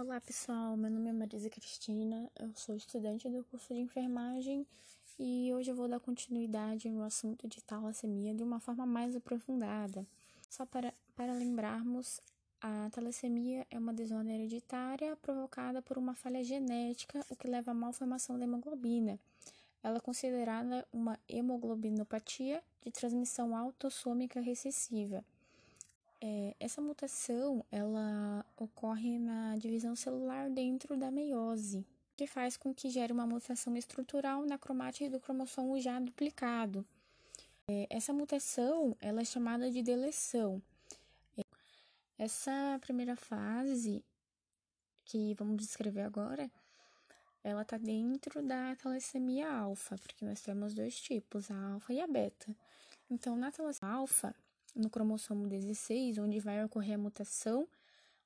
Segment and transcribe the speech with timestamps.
[0.00, 4.66] Olá pessoal, meu nome é Marisa Cristina, eu sou estudante do curso de enfermagem
[5.18, 10.06] e hoje eu vou dar continuidade no assunto de talassemia de uma forma mais aprofundada.
[10.48, 12.18] Só para, para lembrarmos,
[12.62, 17.74] a talassemia é uma desordem hereditária provocada por uma falha genética, o que leva à
[17.74, 19.20] malformação da hemoglobina.
[19.82, 25.22] Ela é considerada uma hemoglobinopatia de transmissão autossômica recessiva.
[26.22, 32.90] É, essa mutação ela ocorre na divisão celular dentro da meiose, que faz com que
[32.90, 36.86] gere uma mutação estrutural na cromática do cromossomo já duplicado.
[37.66, 40.60] É, essa mutação ela é chamada de deleção.
[41.38, 41.42] É,
[42.18, 44.04] essa primeira fase
[45.06, 46.50] que vamos descrever agora,
[47.42, 52.06] ela está dentro da talassemia alfa, porque nós temos dois tipos, a alfa e a
[52.06, 52.54] beta.
[53.08, 54.34] Então, na talassemia alfa,
[54.74, 57.68] no cromossomo 16, onde vai ocorrer a mutação,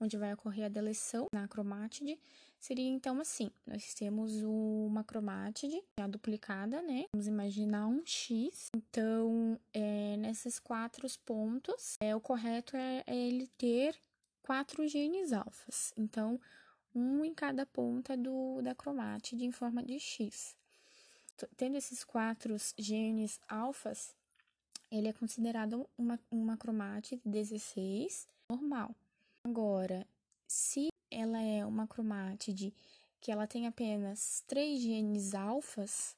[0.00, 2.18] onde vai ocorrer a deleção na cromátide,
[2.58, 7.06] seria então assim: nós temos uma cromátide duplicada, né?
[7.12, 8.68] Vamos imaginar um X.
[8.74, 13.96] Então, é, nesses quatro pontos, é, o correto é, é ele ter
[14.42, 15.92] quatro genes alfas.
[15.96, 16.40] Então,
[16.94, 20.56] um em cada ponta do, da cromátide em forma de X.
[21.56, 24.12] Tendo esses quatro genes alfas,
[24.90, 28.94] ele é considerado uma, uma cromátide 16 normal.
[29.44, 30.06] Agora,
[30.46, 32.72] se ela é uma cromátide
[33.20, 36.16] que ela tem apenas três genes alfas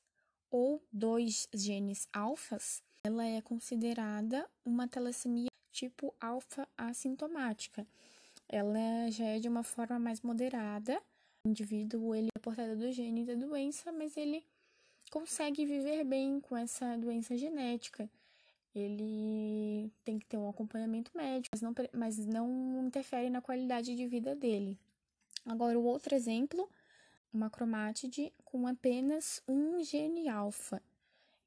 [0.50, 7.86] ou dois genes alfas, ela é considerada uma talassemia tipo alfa assintomática.
[8.48, 11.00] Ela já é de uma forma mais moderada.
[11.46, 14.44] O indivíduo ele é portador do gene da doença, mas ele
[15.10, 18.10] consegue viver bem com essa doença genética
[18.74, 24.06] ele tem que ter um acompanhamento médico, mas não, mas não interfere na qualidade de
[24.06, 24.78] vida dele.
[25.44, 26.68] Agora, o outro exemplo,
[27.32, 30.82] uma cromátide com apenas um gene alfa.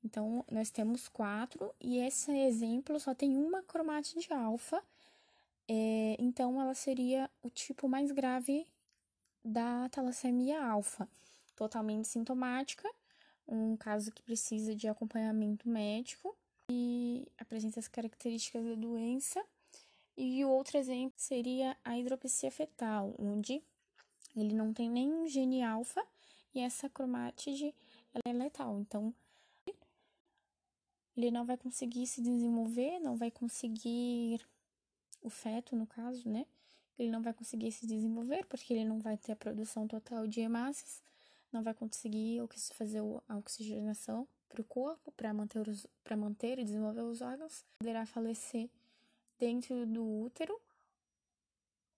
[0.03, 4.83] Então, nós temos quatro, e esse exemplo só tem uma cromátide alfa,
[5.65, 8.67] é, então ela seria o tipo mais grave
[9.43, 11.07] da talassemia alfa,
[11.55, 12.89] totalmente sintomática,
[13.47, 16.35] um caso que precisa de acompanhamento médico
[16.69, 19.43] e apresenta as características da doença.
[20.15, 23.61] E o outro exemplo seria a hidropsia fetal, onde
[24.35, 26.05] ele não tem nenhum gene alfa
[26.53, 27.73] e essa cromátide
[28.25, 28.79] é letal.
[28.79, 29.13] Então,
[31.15, 34.45] ele não vai conseguir se desenvolver, não vai conseguir
[35.21, 36.45] o feto, no caso, né?
[36.97, 40.41] Ele não vai conseguir se desenvolver porque ele não vai ter a produção total de
[40.41, 41.01] hemácias,
[41.51, 42.41] não vai conseguir
[42.73, 48.05] fazer a oxigenação para o corpo para manter, os, manter e desenvolver os órgãos, poderá
[48.05, 48.69] falecer
[49.39, 50.55] dentro do útero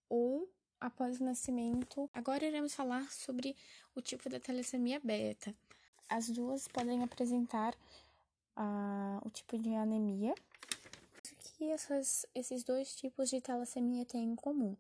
[0.08, 0.50] ou
[0.80, 2.10] após o nascimento.
[2.14, 3.56] Agora iremos falar sobre
[3.94, 5.54] o tipo da talassemia beta.
[6.08, 7.76] As duas podem apresentar
[8.56, 10.34] uh, o tipo de anemia.
[10.34, 14.78] O que essas, esses dois tipos de talassemia têm em comum?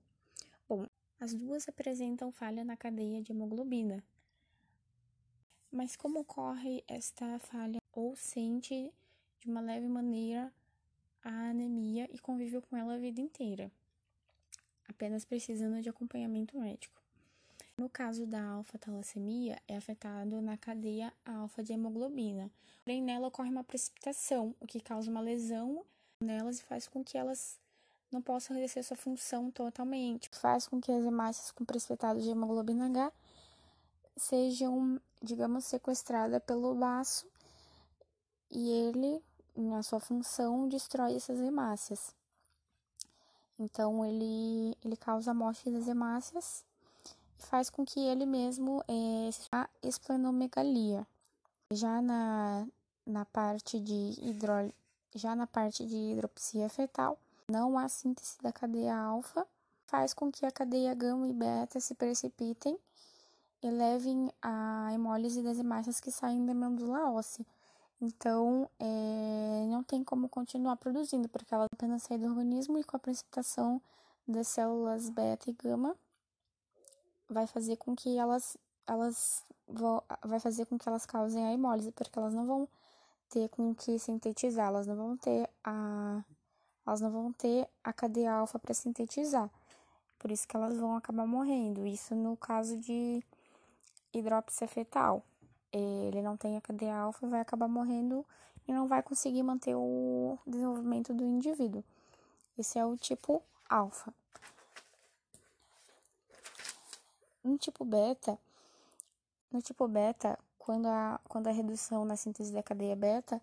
[0.69, 0.85] Bom,
[1.19, 4.01] as duas apresentam falha na cadeia de hemoglobina,
[5.75, 8.93] mas como ocorre esta falha ou sente
[9.39, 10.49] de uma leve maneira
[11.21, 13.69] a anemia e convive com ela a vida inteira,
[14.87, 16.95] apenas precisando de acompanhamento médico.
[17.77, 22.49] No caso da alfa-talassemia, é afetado na cadeia alfa de hemoglobina.
[22.85, 25.83] Porém, nela ocorre uma precipitação, o que causa uma lesão
[26.21, 27.59] nelas e faz com que elas
[28.09, 30.29] não possam exercer sua função totalmente.
[30.29, 33.11] Faz com que as hemácias com precipitado de hemoglobina H
[34.15, 37.25] sejam, digamos, sequestradas pelo baço
[38.51, 39.21] e ele,
[39.55, 42.15] na sua função, destrói essas hemácias.
[43.57, 46.63] Então, ele, ele causa a morte das hemácias
[47.39, 51.05] e faz com que ele mesmo é, a esplenomegalia.
[51.71, 52.67] Já na,
[53.05, 54.71] na parte de hidro,
[55.13, 57.17] já na parte de hidropsia fetal,
[57.49, 59.47] não há síntese da cadeia alfa,
[59.85, 62.77] faz com que a cadeia gama e beta se precipitem
[63.65, 67.45] e levem a hemólise das hemácias que saem da medula óssea.
[67.99, 72.95] Então, é, não tem como continuar produzindo, porque ela apenas sai do organismo e com
[72.95, 73.81] a precipitação
[74.27, 75.95] das células beta e gama
[77.27, 78.57] vai fazer com que elas
[78.87, 79.43] elas
[80.23, 82.69] vai fazer com que elas causem a hemólise, porque elas não vão
[83.29, 86.23] ter com que sintetizar, elas não vão ter a
[86.85, 89.49] elas não vão ter a cadeia alfa para sintetizar.
[90.19, 91.87] Por isso que elas vão acabar morrendo.
[91.87, 93.23] Isso no caso de
[94.17, 95.23] hidrópsia fetal.
[95.71, 98.25] Ele não tem a cadeia alfa, vai acabar morrendo
[98.67, 101.83] e não vai conseguir manter o desenvolvimento do indivíduo.
[102.57, 104.13] Esse é o tipo alfa.
[107.43, 108.39] No tipo beta,
[109.51, 113.39] no tipo beta, quando a, quando a redução na síntese da cadeia beta,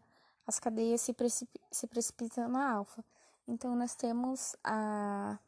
[0.46, 3.04] as cadeias se, precip, se precipitam na alfa.
[3.46, 5.38] Então, nós temos a,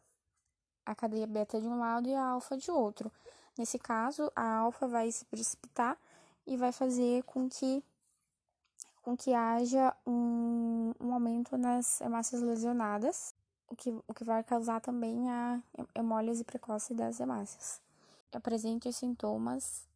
[0.86, 3.10] a cadeia beta de um lado e a alfa de outro.
[3.56, 5.96] Nesse caso, a alfa vai se precipitar
[6.46, 7.84] e vai fazer com que,
[9.02, 13.34] com que haja um, um aumento nas hemácias lesionadas,
[13.68, 15.62] o que, o que vai causar também a
[15.94, 17.80] hemólise precoce das hemácias.
[18.32, 19.88] Apresente os sintomas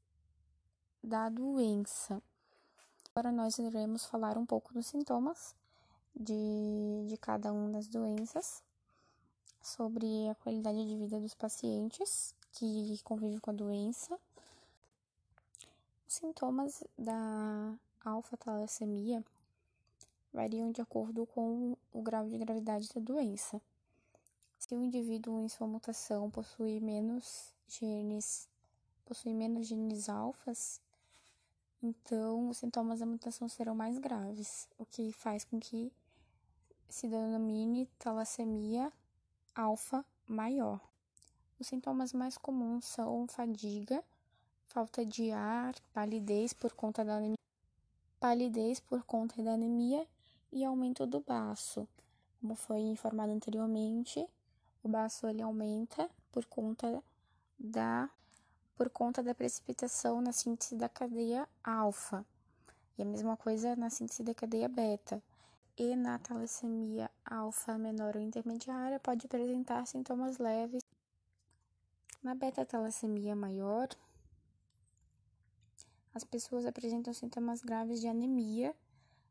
[1.03, 2.23] da doença.
[3.11, 5.57] Agora nós iremos falar um pouco dos sintomas
[6.15, 8.63] de, de cada uma das doenças,
[9.61, 14.19] sobre a qualidade de vida dos pacientes que convivem com a doença.
[16.07, 17.75] Os sintomas da
[18.05, 19.25] alfa-talassemia
[20.33, 23.61] variam de acordo com o grau de gravidade da doença.
[24.59, 28.49] Se o indivíduo em sua mutação possui menos genes,
[29.05, 30.81] possui menos genes alfas,
[31.81, 35.93] então, os sintomas da mutação serão mais graves, o que faz com que
[36.89, 38.93] se denomine talassemia
[39.55, 40.81] alfa maior.
[41.61, 44.03] Os sintomas mais comuns são fadiga,
[44.69, 47.37] falta de ar, palidez por conta da anemia,
[48.21, 50.07] palidez por conta da anemia
[50.53, 51.89] e aumento do baço.
[52.41, 54.25] Como foi informado anteriormente,
[54.85, 57.03] o baço ele aumenta por conta
[57.59, 58.09] da
[58.77, 62.25] por conta da precipitação na síntese da cadeia alfa.
[62.97, 65.21] E a mesma coisa na síntese da cadeia beta.
[65.77, 70.88] E na talassemia alfa menor ou intermediária pode apresentar sintomas leves.
[72.29, 73.89] Na beta-talassemia maior,
[76.13, 78.77] as pessoas apresentam sintomas graves de anemia,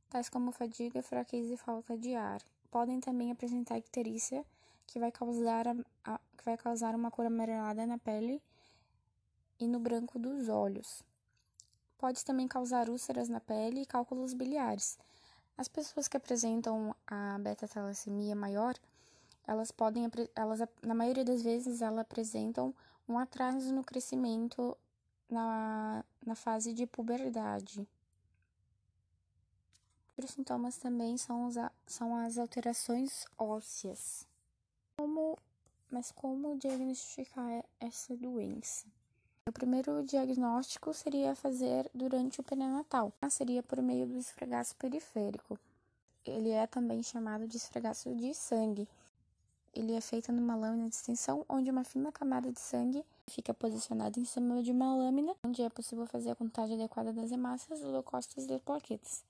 [0.10, 2.42] tais como fadiga, fraqueza e falta de ar.
[2.72, 4.44] Podem também apresentar icterícia,
[4.88, 8.42] que vai causar, a, a, que vai causar uma cor amarelada na pele
[9.60, 11.04] e no branco dos olhos.
[12.00, 14.98] Pode também causar úlceras na pele e cálculos biliares.
[15.56, 18.74] As pessoas que apresentam a beta-talassemia maior,
[19.48, 20.04] elas podem,
[20.36, 22.76] elas, na maioria das vezes, elas apresentam
[23.08, 24.78] um atraso no crescimento
[25.30, 27.88] na, na fase de puberdade.
[30.10, 31.56] Outros sintomas também são, os,
[31.86, 34.28] são as alterações ósseas.
[34.98, 35.38] Como,
[35.90, 38.86] mas como diagnosticar essa doença?
[39.48, 45.58] O primeiro diagnóstico seria fazer durante o pré-natal, seria por meio do esfregaço periférico.
[46.26, 48.90] Ele é também chamado de esfregaço de sangue.
[49.78, 54.20] Ele é feito numa lâmina de extensão onde uma fina camada de sangue fica posicionada
[54.20, 58.48] em cima de uma lâmina, onde é possível fazer a contagem adequada das hemácias, leucócitos
[58.48, 59.24] e plaquetas,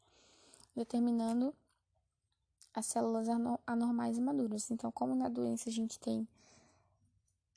[0.73, 1.53] determinando
[2.73, 3.27] as células
[3.67, 4.71] anormais e maduras.
[4.71, 6.25] Então, como na doença a gente tem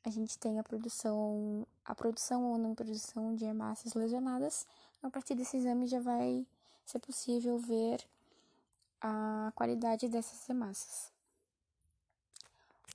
[0.02, 4.66] a gente tem a produção, a produção ou não produção de hemácias lesionadas.
[5.00, 6.44] A partir desse exame já vai
[6.84, 8.04] ser possível ver
[9.00, 11.19] a qualidade dessas hemácias.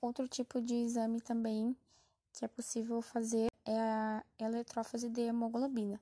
[0.05, 1.75] Outro tipo de exame também
[2.31, 5.99] que é possível fazer é a eletrófase de hemoglobina,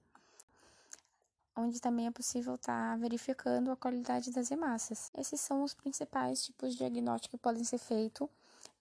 [1.56, 5.10] onde também é possível estar tá verificando a qualidade das hemácias.
[5.18, 8.28] Esses são os principais tipos de diagnóstico que podem ser feitos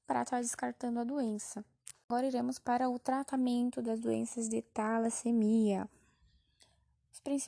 [0.09, 1.65] para estar tá descartando a doença.
[2.09, 5.89] Agora iremos para o tratamento das doenças de talassemia.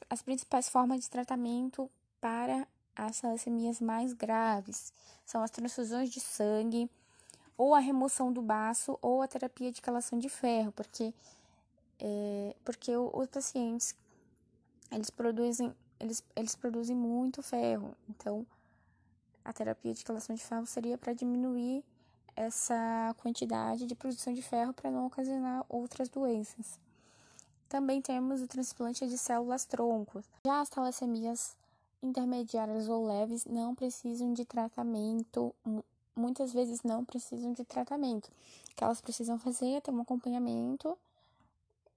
[0.08, 4.92] As principais formas de tratamento para as talassemias mais graves
[5.26, 6.88] são as transfusões de sangue,
[7.56, 11.14] ou a remoção do baço, ou a terapia de calação de ferro, porque,
[11.99, 13.94] é, porque os pacientes
[14.90, 18.46] eles produzem, eles, eles produzem muito ferro, então
[19.44, 21.84] a terapia de calação de ferro seria para diminuir
[22.37, 26.80] essa quantidade de produção de ferro para não ocasionar outras doenças.
[27.68, 30.25] Também temos o transplante de células troncos.
[30.46, 31.56] Já as talassemias
[32.02, 35.54] intermediárias ou leves não precisam de tratamento,
[36.16, 38.28] muitas vezes não precisam de tratamento.
[38.71, 40.97] O que elas precisam fazer é ter um acompanhamento,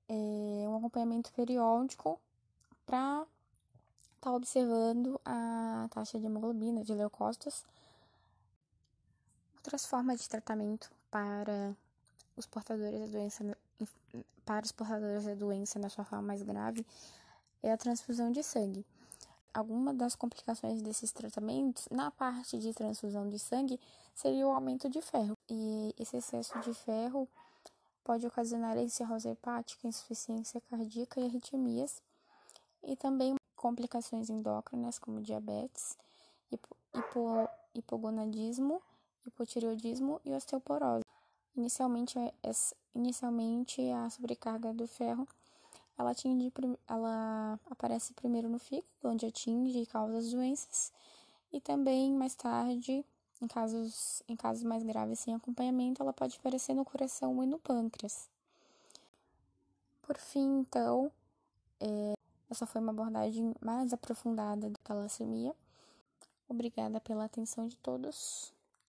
[0.10, 2.20] é, um acompanhamento periódico
[2.86, 3.26] para
[4.16, 7.64] estar tá observando a taxa de hemoglobina, de leucócitos,
[9.68, 11.76] Outras formas de tratamento para
[12.38, 13.58] os portadores da doença
[14.46, 16.86] para os portadores da doença na sua forma mais grave
[17.62, 18.86] é a transfusão de sangue.
[19.58, 23.80] Alguma das complicações desses tratamentos, na parte de transfusão de sangue,
[24.14, 25.36] seria o aumento de ferro.
[25.50, 27.28] E esse excesso de ferro
[28.04, 32.04] pode ocasionar encirrose hepática, insuficiência cardíaca e arritmias,
[32.84, 35.98] e também complicações endócrinas como diabetes,
[36.52, 38.80] hipo, hipo, hipogonadismo
[39.26, 41.04] hipotireoidismo e osteoporose.
[41.56, 42.20] Inicialmente,
[42.94, 45.28] inicialmente a sobrecarga do ferro
[45.98, 46.51] ela, atinge,
[46.88, 50.94] ela aparece primeiro no fígado, onde atinge e causa as doenças,
[51.51, 53.06] e também mais tarde,
[53.42, 57.60] em casos, em casos mais graves sem acompanhamento, ela pode aparecer no coração e no
[57.60, 58.30] pâncreas.
[60.01, 61.12] Por fim, então,
[61.80, 62.13] é,
[62.50, 65.54] essa foi uma abordagem mais aprofundada da talassemia.
[66.48, 68.54] Obrigada pela atenção de todos.